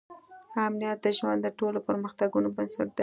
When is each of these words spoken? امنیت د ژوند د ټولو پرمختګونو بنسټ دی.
امنیت 0.65 0.97
د 1.03 1.07
ژوند 1.17 1.39
د 1.43 1.47
ټولو 1.59 1.79
پرمختګونو 1.87 2.47
بنسټ 2.55 2.87
دی. 2.95 2.99